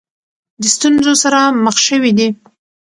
[0.61, 2.29] د ستونزو سره مخ شوې دي.